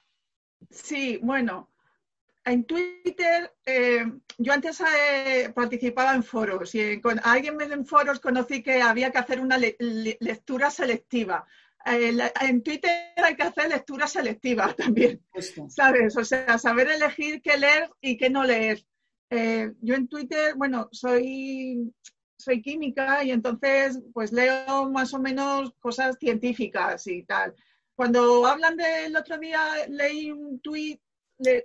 [0.70, 1.70] Sí, bueno,
[2.44, 4.04] en Twitter, eh,
[4.36, 9.18] yo antes eh, participaba en foros y con alguien en foros conocí que había que
[9.18, 11.46] hacer una lectura selectiva.
[11.86, 15.22] Eh, en Twitter hay que hacer lectura selectiva también,
[15.68, 16.16] ¿sabes?
[16.16, 18.84] O sea, saber elegir qué leer y qué no leer.
[19.30, 21.92] Eh, yo en Twitter, bueno, soy,
[22.38, 27.54] soy química y entonces pues leo más o menos cosas científicas y tal.
[27.94, 31.00] Cuando hablan del otro día, leí un tweet,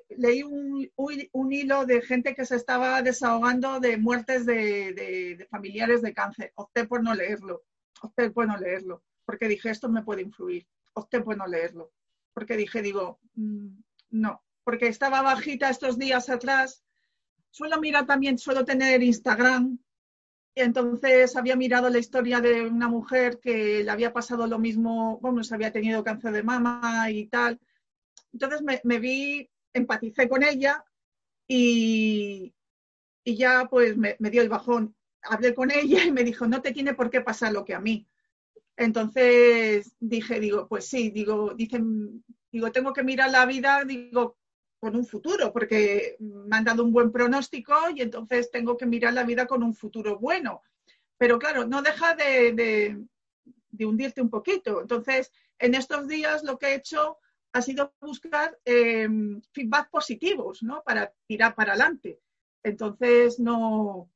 [0.10, 6.02] leí un, un, hilo de gente que se estaba desahogando de muertes de, de familiares
[6.02, 6.52] de cáncer.
[6.56, 7.64] Opté por no leerlo,
[8.02, 10.66] opté por no leerlo porque dije, esto me puede influir.
[10.94, 11.92] Opté por no leerlo.
[12.34, 13.68] Porque dije, digo, mm,
[14.10, 14.44] no.
[14.64, 16.84] Porque estaba bajita estos días atrás.
[17.52, 19.78] Suelo mirar también, suelo tener Instagram.
[20.56, 25.20] Y entonces había mirado la historia de una mujer que le había pasado lo mismo,
[25.20, 27.60] bueno, se había tenido cáncer de mama y tal.
[28.34, 30.84] Entonces me, vi, empaticé con ella
[31.48, 32.52] y,
[33.24, 34.96] y ya pues me, me dio el bajón.
[35.22, 37.80] Hablé con ella y me dijo, no te tiene por qué pasar lo que a
[37.80, 38.08] mí
[38.80, 44.38] entonces dije, digo, pues sí, digo, dicen, digo, tengo que mirar la vida, digo,
[44.80, 49.14] con un futuro, porque me han dado un buen pronóstico y entonces tengo que mirar
[49.14, 50.62] la vida con un futuro bueno.
[51.18, 52.98] Pero claro, no deja de,
[53.78, 54.80] hundirte un poquito.
[54.80, 57.18] Entonces, en estos días lo que he hecho
[57.52, 60.84] ha sido buscar em, feedback positivos, ¿no?
[60.84, 62.22] Para tirar para adelante.
[62.64, 64.10] Entonces, no,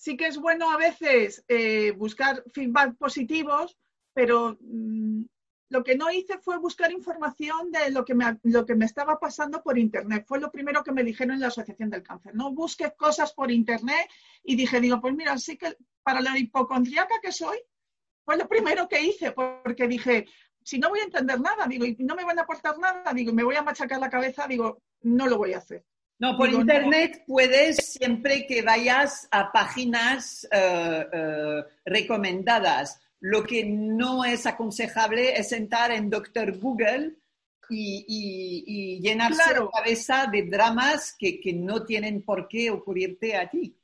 [0.00, 3.76] sí que es bueno a veces eh, buscar feedback positivos,
[4.14, 5.24] pero mm,
[5.68, 9.20] lo que no hice fue buscar información de lo que, me, lo que me estaba
[9.20, 10.24] pasando por Internet.
[10.26, 12.34] Fue lo primero que me dijeron en la Asociación del Cáncer.
[12.34, 14.08] No busques cosas por Internet
[14.42, 17.58] y dije, digo, pues mira, sí que para la hipocondriaca que soy,
[18.24, 20.26] fue lo primero que hice, porque dije,
[20.62, 23.34] si no voy a entender nada, digo, y no me van a aportar nada, digo,
[23.34, 25.84] me voy a machacar la cabeza, digo, no lo voy a hacer.
[26.20, 33.00] No, por internet puedes, siempre que vayas a páginas eh, eh, recomendadas.
[33.20, 37.16] Lo que no es aconsejable es entrar en Doctor Google
[37.70, 43.74] y, llenarse la cabeza de dramas que, que, no tienen por qué ocurrirte a ti.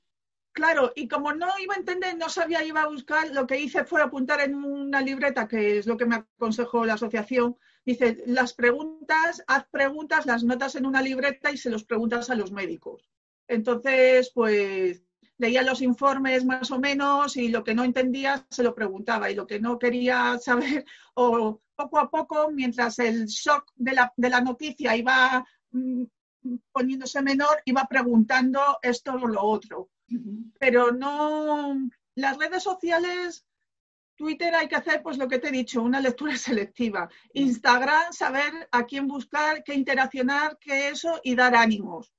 [0.53, 3.85] Claro, y como no iba a entender, no sabía, iba a buscar, lo que hice
[3.85, 8.53] fue apuntar en una libreta, que es lo que me aconsejó la asociación, Dice, las
[8.53, 13.09] preguntas, haz preguntas, las notas en una libreta y se los preguntas a los médicos.
[13.46, 15.05] Entonces, pues
[15.38, 19.37] leía los informes más o menos y lo que no entendía se lo preguntaba y
[19.37, 24.31] lo que no quería saber o poco a poco, mientras el shock de la, de
[24.31, 26.03] la noticia iba mm,
[26.72, 29.90] poniéndose menor, iba preguntando esto o lo otro.
[30.59, 33.46] Pero no, las redes sociales
[34.16, 37.09] Twitter hay que hacer, pues lo que te he dicho, una lectura selectiva.
[37.35, 42.12] Instagram, saber a quién buscar, qué interaccionar, qué eso y dar ánimos.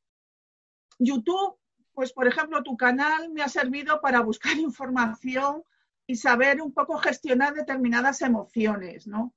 [1.00, 1.58] YouTube,
[1.94, 5.64] pues por ejemplo, tu canal me ha servido para buscar información
[6.06, 9.34] y saber un poco gestionar determinadas emociones, ¿no?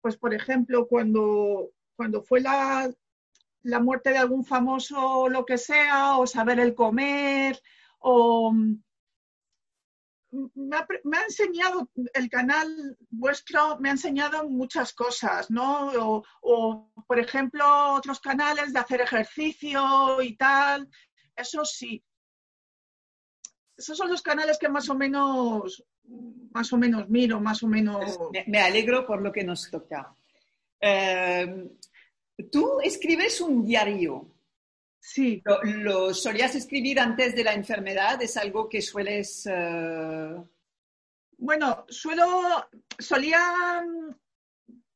[0.00, 2.90] Pues por ejemplo, cuando, cuando fue la,
[3.62, 7.60] la muerte de algún famoso o lo que sea, o saber el comer,
[7.98, 8.54] o
[10.32, 16.24] me ha, enseñado, el canal vuestro me ha enseñado muchas cosas, ¿no?
[16.40, 17.64] O, por ejemplo,
[17.94, 20.88] otros canales de hacer ejercicio y tal.
[21.36, 22.02] Eso sí.
[23.76, 25.84] Esos son los canales que más o menos,
[26.52, 28.18] más o menos miro, más o menos.
[28.46, 30.14] Me, alegro por lo que nos toca.
[30.80, 31.68] Eh,
[32.50, 34.31] tú escribes un diario.
[35.04, 35.42] Sí.
[35.64, 38.22] ¿Lo, solías escribir antes de la enfermedad?
[38.22, 39.46] ¿Es algo que sueles...?
[39.50, 40.36] Eh?
[41.38, 42.68] Bueno, suelo,
[43.00, 43.84] solía,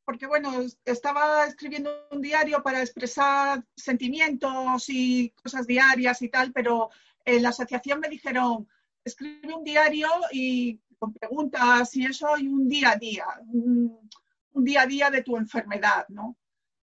[0.04, 6.90] porque bueno, estaba escribiendo un diario para expresar sentimientos y cosas diarias y tal, pero
[7.24, 8.68] en la asociación me dijeron,
[9.04, 14.08] escribe un diario y con preguntas y eso y un día a día, un,
[14.52, 16.38] día a día de tu enfermedad, ¿no?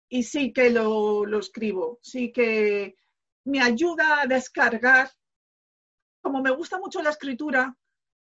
[0.08, 2.96] Y sí que lo, escribo, sí que
[3.50, 5.12] me ayuda a descargar.
[6.22, 7.76] Como me gusta mucho la escritura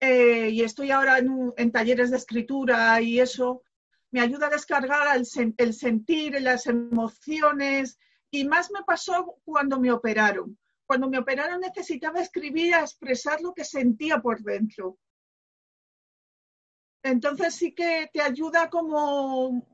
[0.01, 3.63] eh, y estoy ahora en, talleres de escritura y eso,
[4.11, 7.99] me ayuda a descargar el, el sentir, las emociones
[8.31, 13.55] y más me pasó cuando me operaron cuando me operaron necesitaba escribir a expresar lo
[13.55, 14.99] que sentía por dentro.
[17.03, 19.67] Entonces sí que te ayuda como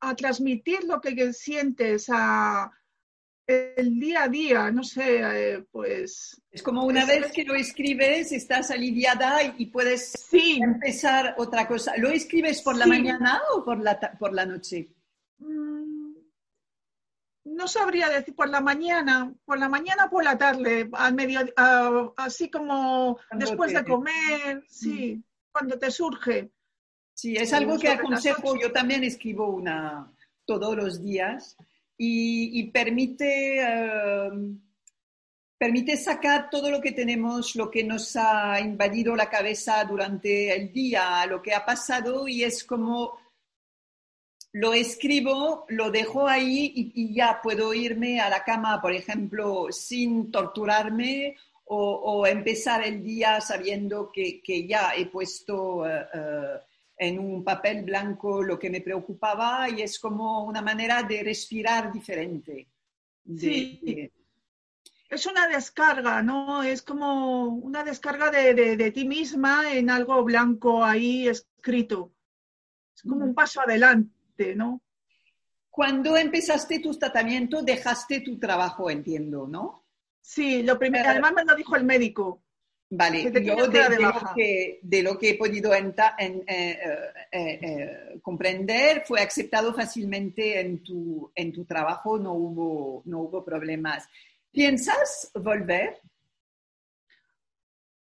[0.00, 2.70] a transmitir lo que sientes, a
[3.50, 6.40] el día a día, no sé, eh, pues...
[6.50, 11.96] Es como una vez que lo escribes, estás aliviada y puedes empezar otra cosa.
[11.96, 14.88] ¿Lo escribes por la mañana o por la, por la noche?
[15.38, 16.14] Mm,
[17.44, 21.40] no sabría decir por la mañana, por la mañana o por la tarde, al medio,
[22.16, 25.16] así como después de comer, sí.
[25.16, 25.22] Mm
[25.52, 26.50] cuando te surge.
[27.14, 30.10] Sí, es algo que aconsejo, yo también escribo una
[30.46, 31.56] todos los días
[32.02, 34.58] y, permite, em,
[35.58, 40.72] permite sacar todo lo que tenemos, lo que nos ha invadido la cabeza durante el
[40.72, 43.18] día, lo que ha pasado y es como
[44.52, 49.68] lo escribo, lo dejo ahí y, y, ya puedo irme a la cama, por ejemplo,
[49.70, 51.36] sin torturarme
[51.72, 56.58] o, empezar el día sabiendo que, ya he puesto eh, eh,
[57.00, 61.90] en un papel blanco lo que me preocupaba y es como una manera de respirar
[61.90, 62.68] diferente.
[63.36, 64.12] sí.
[65.08, 66.62] Es una descarga, ¿no?
[66.62, 72.12] Es como una descarga de, ti misma en algo blanco ahí escrito.
[72.94, 74.80] Es como un paso adelante, ¿no?
[75.68, 79.84] Cuando empezaste tu tratamiento, dejaste tu trabajo, entiendo, ¿no?
[80.20, 82.44] Sí, lo primero, además me lo dijo el médico.
[82.92, 86.78] Vale, yo de, lo que, he podido eh, eh,
[87.30, 94.08] eh, comprender fue aceptado fácilmente en tu, en tu trabajo, no hubo, no hubo problemas.
[94.50, 96.00] ¿Piensas volver?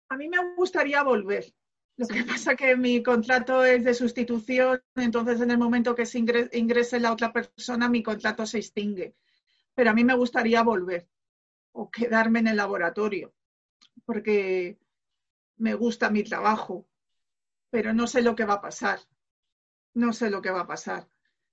[0.09, 1.45] A mí me gustaría volver.
[1.99, 6.07] Lo que pasa es que mi contrato es de sustitución, entonces en el momento que
[6.07, 9.15] se ingrese la otra persona, mi contrato se extingue.
[9.75, 11.07] Pero a mí me gustaría volver
[11.73, 13.35] o quedarme en el laboratorio,
[14.05, 14.79] porque
[15.57, 16.87] me gusta mi trabajo,
[17.71, 19.01] pero no sé lo que va a pasar.
[19.95, 21.09] No sé lo que va a pasar.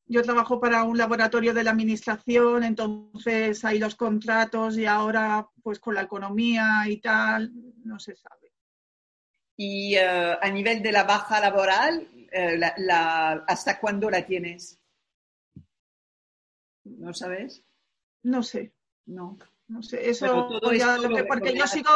[0.06, 5.80] Yo trabajo para un laboratorio de la administración, entonces hay los contratos y ahora pues
[5.80, 7.52] con la economía y tal,
[7.84, 8.54] no se sabe.
[9.58, 12.60] Y eh, a nivel de la baja laboral, eh,
[13.48, 14.80] ¿hasta cuándo la tienes?
[16.86, 17.64] ¿No sabes?
[18.24, 18.74] No sé.
[19.08, 19.38] No.
[19.68, 20.48] No sé, eso
[21.28, 21.92] porque yo sigo,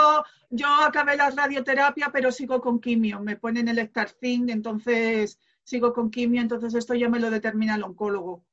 [0.50, 3.22] yo acabé la radioterapia, pero sigo con quimio.
[3.22, 7.84] Me ponen el Starthing, entonces sigo con quimio, entonces esto ya me lo determina el
[7.84, 8.44] oncólogo.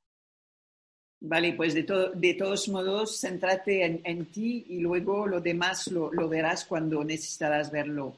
[1.20, 6.28] Vale, pues de, de todos modos, céntrate en, ti y luego lo demás lo, lo
[6.28, 8.14] verás cuando necesitarás verlo.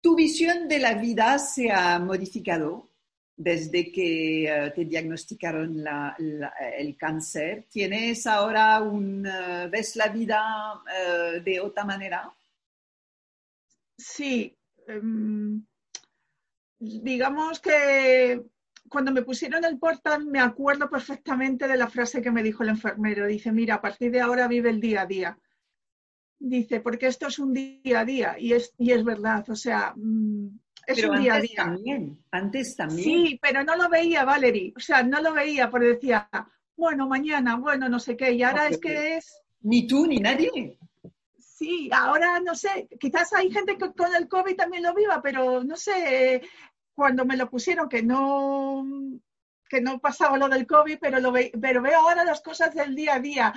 [0.00, 2.87] ¿Tu visión de la vida se ha modificado?
[3.38, 5.84] Desde que eh, te diagnosticaron
[6.76, 7.66] el cáncer.
[7.70, 12.34] ¿Tienes ahora un, eh, ves la vida eh, de otra manera?
[13.96, 14.56] Sí.
[14.88, 15.64] Em,
[16.80, 18.42] digamos que
[18.88, 22.70] cuando me pusieron el portal me acuerdo perfectamente de la frase que me dijo el
[22.70, 23.26] enfermero.
[23.26, 25.38] Dice, mira, a partir de ahora vive el día a día.
[26.40, 29.48] Dice, porque esto es un día a día y es, y es verdad.
[29.48, 30.48] O sea, mm,
[30.88, 31.64] es pero un día antes a día.
[31.64, 33.04] También, antes también.
[33.04, 34.72] Sí, pero no lo veía, Valerie.
[34.74, 36.28] O sea, no lo veía porque decía,
[36.76, 38.32] bueno, mañana, bueno, no sé qué.
[38.32, 39.42] Y ahora es que es.
[39.60, 40.78] Ni tú ni nadie.
[41.38, 42.88] Sí, ahora no sé.
[42.98, 46.40] Quizás hay gente que con el COVID también lo viva, pero no sé.
[46.94, 48.84] Cuando me lo pusieron, que no
[49.68, 51.30] que no pasaba lo del COVID, pero, lo
[51.60, 53.54] pero veo ahora las cosas del día a día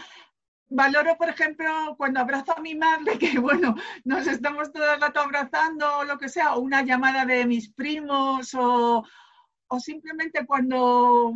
[0.71, 5.19] valoro, por ejemplo, cuando abrazo a mi madre, que bueno, nos estamos todo el rato
[5.19, 9.05] abrazando o lo que sea, o una llamada de mis primos, o,
[9.67, 11.33] o simplemente cuando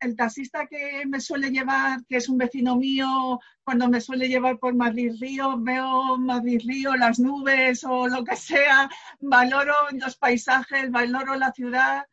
[0.00, 4.58] el taxista que me suele llevar, que es un vecino mío, cuando me suele llevar
[4.58, 8.88] por Madrid Río, veo Madrid Río, las nubes o lo que sea,
[9.20, 12.06] valoro los paisajes, valoro la ciudad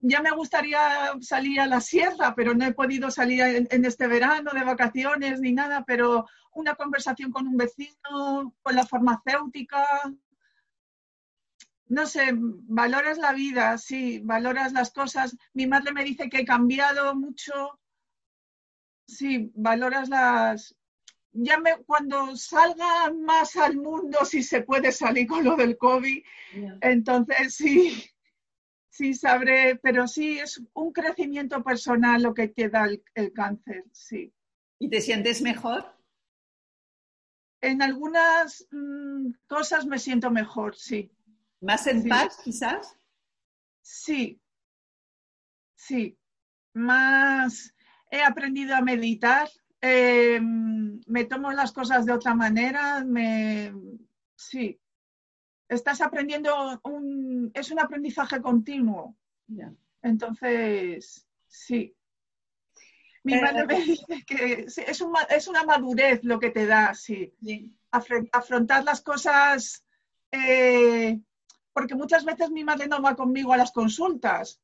[0.00, 4.52] ya me gustaría salir a la sierra, pero no he podido salir en, este verano
[4.52, 9.84] de vacaciones ni nada, pero una conversación con un vecino, con la farmacéutica,
[11.88, 15.36] no sé, valoras la vida, sí, valoras las cosas.
[15.54, 17.78] Mi madre me dice que he cambiado mucho.
[19.06, 20.76] Sí, valoras las...
[21.38, 26.24] Ya me, cuando salga más al mundo, si se puede salir con lo del COVID,
[26.80, 28.10] entonces sí,
[28.96, 34.32] sí sabré, pero sí es un crecimiento personal lo que queda el, el cáncer, sí.
[34.78, 35.94] ¿Y te sientes mejor?
[37.60, 41.10] En algunas mm, cosas me siento mejor, sí.
[41.60, 42.08] ¿Más en Sí.
[42.08, 42.96] paz, quizás?
[43.82, 44.40] Sí,
[45.74, 46.18] sí.
[46.74, 47.74] Más
[48.10, 49.48] he aprendido a meditar,
[49.80, 53.72] eh, me tomo las cosas de otra manera, me,
[54.36, 54.80] sí.
[55.68, 59.16] Estás aprendiendo un, es un aprendizaje continuo.
[60.02, 61.94] Entonces, sí.
[63.24, 66.94] Mi Eh, madre me dice que es, un es una madurez lo que te da,
[66.94, 67.34] sí.
[67.90, 69.84] Afrontar las cosas,
[70.30, 71.20] eh,
[71.72, 74.60] porque muchas veces mi madre no va conmigo a las consultas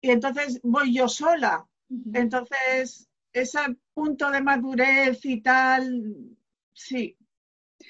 [0.00, 1.66] y entonces voy yo sola.
[2.12, 3.60] Entonces, ese
[3.92, 6.36] punto de madurez y tal,
[6.72, 7.16] sí.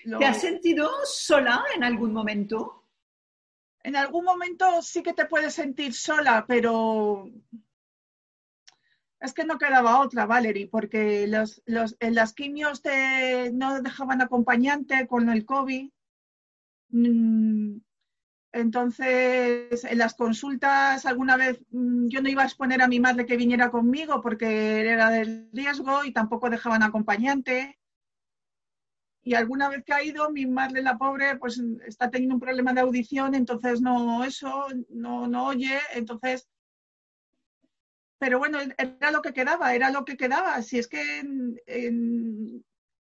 [0.04, 2.84] Lo- ¿Te has sentido sola en algún momento?
[3.82, 7.28] En algún momento sí que te puedes sentir sola, pero
[9.20, 14.20] es que no quedaba otra, Valerie, porque los, los, en las quimios te, no dejaban
[14.22, 15.90] acompañante con el COVID.
[16.90, 17.76] Mm,
[18.52, 23.26] Entonces, en las consultas, alguna vez mm, yo no iba a exponer a mi madre
[23.26, 27.78] que viniera conmigo porque era del riesgo y tampoco dejaban acompañante.
[29.26, 32.72] Y alguna vez que ha ido, mi madre, la pobre, pues está teniendo un problema
[32.74, 36.46] de audición, entonces no eso, no, no oye, entonces.
[38.18, 40.60] Pero bueno, era lo que quedaba, era lo que quedaba.
[40.62, 42.64] Si es que en- en-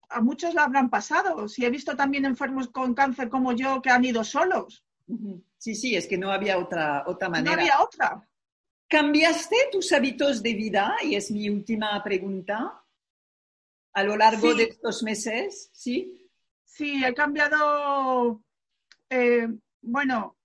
[0.09, 1.49] a muchos lo habrán pasado.
[1.49, 4.85] Si he visto también enfermos con cáncer como yo que han ido solos.
[5.59, 7.53] Sí, sí, es que no había otra, otra No manera.
[7.61, 8.27] había otra.
[8.89, 10.95] ¿Cambiaste tus hábitos de vida?
[11.03, 12.83] Y es mi última pregunta.
[13.97, 14.59] A lo largo Sí.
[14.59, 16.29] de estos meses, ¿sí?
[16.65, 18.43] Sí, he cambiado.
[19.09, 19.49] eh,
[19.81, 20.37] bueno,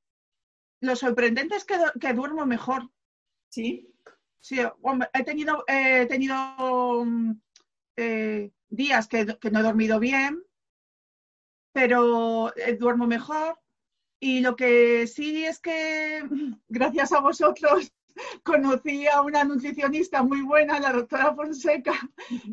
[0.81, 2.89] lo sorprendente es que, du- que duermo mejor.
[3.49, 3.93] ¿Sí?
[4.39, 4.59] Sí,
[5.13, 6.35] he tenido, he tenido
[7.05, 7.31] mm,
[7.97, 10.41] eh, días que, que no he dormido bien,
[11.73, 13.59] pero eh, duermo mejor.
[14.19, 16.23] Y lo que sí es que,
[16.69, 17.91] gracias a vosotros,
[18.43, 21.93] conocí a una nutricionista muy buena, la doctora Fonseca,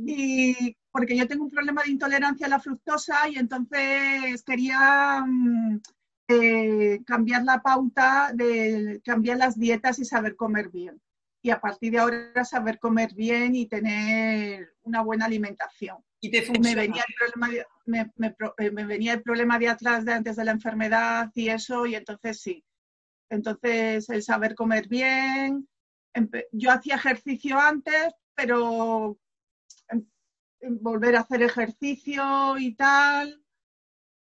[0.07, 5.81] y porque yo tengo un problema de intolerancia a la fructosa y entonces quería mm,
[6.29, 11.01] eh, cambiar la pauta, de cambiar las dietas y saber comer bien.
[11.41, 15.99] Y a partir de ahora saber comer bien y tener una buena alimentación.
[16.21, 19.69] Y te Me venía, el problema de, me, me pro- me venía el problema de
[19.69, 22.65] atrás de antes de la enfermedad y eso, y entonces sí.
[23.31, 25.69] Entonces el saber comer bien.
[26.53, 29.19] Yo hacía ejercicio antes, pero
[29.91, 30.07] em-
[30.61, 33.43] em, volver a hacer ejercicio y tal,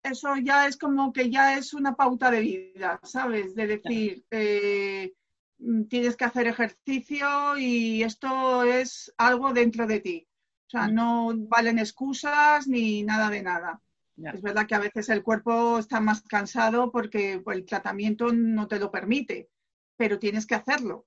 [0.03, 3.55] eso ya es como que ya es una pauta de vida, ¿sabes?
[3.55, 5.13] De decir, eh,
[5.59, 10.27] mm, tienes que hacer ejercicio y esto es algo dentro de ti.
[10.67, 13.81] O sea, no valen excusas ni nada de nada.
[14.18, 14.32] Ya.
[14.32, 18.80] Es verdad que a veces el cuerpo está más cansado porque el tratamiento no te
[18.80, 19.49] lo permite,
[19.97, 21.05] pero tienes que hacerlo.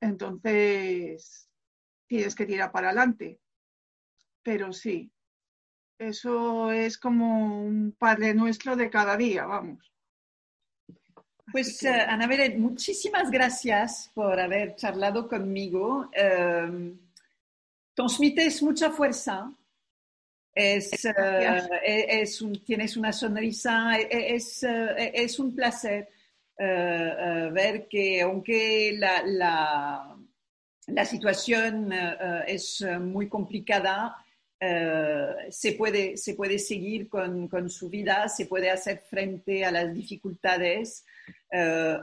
[0.00, 1.48] Entonces,
[2.08, 3.40] tienes que tirar para adelante.
[4.42, 5.10] Pero sí,
[5.98, 9.92] eso es como un padre nuestro de cada día, vamos.
[11.52, 16.10] Pues, que- eh, Ana Belén, muchísimas gracias por haber charlado conmigo.
[16.12, 16.94] Eh,
[17.94, 19.52] transmites mucha fuerza.
[20.58, 21.68] Es, eh, Gracias.
[21.84, 26.08] es un- tienes una sonrisa, e- es, eh, es un placer
[26.58, 30.16] eh, ver que aunque la, la,
[30.86, 31.92] la situación
[32.46, 34.16] es muy complicada,
[35.50, 39.92] se, puede, se puede seguir con, con su vida, se puede hacer frente a las
[39.92, 41.04] dificultades,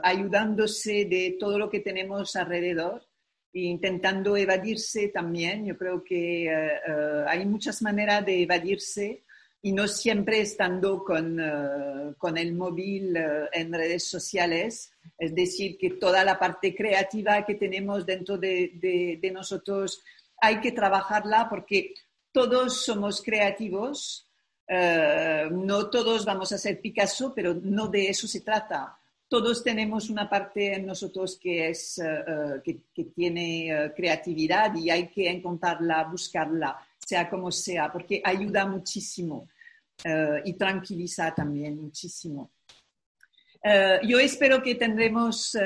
[0.04, 3.13] ayudándose de todo lo que tenemos alrededor e
[3.54, 5.64] intentando evadirse también.
[5.64, 9.22] Yo creo que eh, eh, hay muchas maneras de evadirse
[9.62, 13.16] y no siempre estando con, eh, con el móvil
[13.52, 14.92] en redes sociales.
[15.18, 20.02] Es decir, que toda la parte creativa que tenemos dentro de, de- de nosotros
[20.42, 21.94] hay que trabajarla porque
[22.32, 24.28] todos somos creativos.
[25.50, 28.98] No todos vamos a ser Picasso, pero no de eso se trata.
[29.34, 34.72] Todos tenemos una parte en nosotros que, es, eh, eh, que, que tiene eh, creatividad
[34.76, 39.48] y hay que encontrarla, buscarla, sea como sea, porque ayuda muchísimo
[40.44, 42.52] y tranquiliza también muchísimo.
[44.06, 45.56] Yo espero que tendremos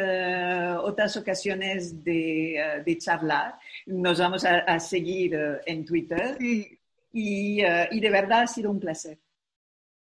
[0.83, 3.59] otras ocasiones de, de, charlar.
[3.85, 6.39] Nos vamos a, a seguir en Twitter.
[6.41, 6.79] Y,
[7.13, 7.61] y,
[8.01, 9.19] de verdad ha sido un placer.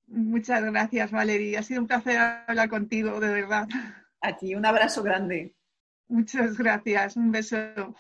[0.08, 1.60] Muchas gracias, Valeria.
[1.60, 3.68] Ha sido un placer hablar contigo, de verdad.
[4.22, 5.54] A ti, un abrazo grande.
[6.08, 7.16] Muchas gracias.
[7.18, 7.96] Un beso.